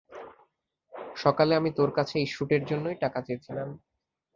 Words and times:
সকালে 1.15 1.53
আমি 1.55 1.69
তোর 1.77 1.89
কাছে 1.97 2.15
এই 2.19 2.27
শ্যুটের 2.27 2.61
জন্যই 2.65 2.97
টাকা 3.03 3.19
চেয়েছিলাম। 3.21 3.69